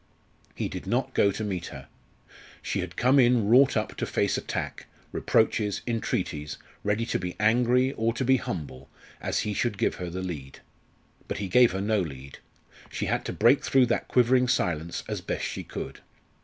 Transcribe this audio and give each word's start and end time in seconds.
He 0.55 0.67
did 0.67 0.87
not 0.87 1.13
go 1.13 1.31
to 1.31 1.43
meet 1.43 1.67
her. 1.67 1.87
She 2.63 2.79
had 2.79 2.95
come 2.95 3.19
in 3.19 3.47
wrought 3.47 3.77
up 3.77 3.95
to 3.97 4.07
face 4.07 4.35
attack 4.35 4.87
reproaches, 5.11 5.83
entreaties 5.85 6.57
ready 6.83 7.05
to 7.05 7.19
be 7.19 7.35
angry 7.39 7.93
or 7.93 8.11
to 8.13 8.25
be 8.25 8.37
humble, 8.37 8.89
as 9.21 9.41
he 9.41 9.53
should 9.53 9.77
give 9.77 9.97
her 10.01 10.09
the 10.09 10.23
lead. 10.23 10.61
But 11.27 11.37
he 11.37 11.47
gave 11.47 11.71
her 11.73 11.81
no 11.81 11.99
lead. 12.01 12.39
She 12.89 13.05
had 13.05 13.23
to 13.25 13.31
break 13.33 13.63
through 13.63 13.85
that 13.93 14.07
quivering 14.07 14.47
silence 14.47 15.03
as 15.07 15.21
best 15.21 15.45
she 15.45 15.63
could. 15.63 15.99